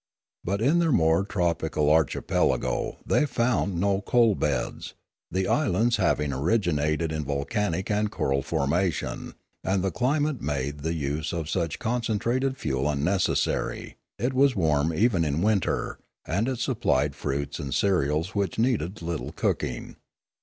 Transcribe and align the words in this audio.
But 0.43 0.63
in 0.63 0.79
their 0.79 0.91
more 0.91 1.23
tropical 1.23 1.87
archipelago 1.91 2.97
they 3.05 3.27
found 3.27 3.79
no 3.79 4.01
coal 4.01 4.33
beds, 4.33 4.95
the 5.29 5.47
islands 5.47 5.97
having 5.97 6.33
originated 6.33 7.11
in 7.11 7.23
volcanic 7.23 7.91
and 7.91 8.09
coral 8.09 8.41
formation; 8.41 9.35
and 9.63 9.83
the 9.83 9.91
climate 9.91 10.41
made 10.41 10.79
the 10.79 10.95
use 10.95 11.31
of 11.31 11.51
such 11.51 11.75
a 11.75 11.77
concentrated 11.77 12.57
fuel 12.57 12.89
unnecessary; 12.89 13.95
it 14.17 14.33
was 14.33 14.55
warm 14.55 14.91
even 14.91 15.23
in 15.23 15.39
winter, 15.43 15.99
and 16.25 16.47
it 16.49 16.57
supplied 16.57 17.13
fruits 17.13 17.59
and 17.59 17.75
cereals 17.75 18.33
which 18.33 18.57
needed 18.57 19.03
little 19.03 19.31
cooking. 19.31 19.97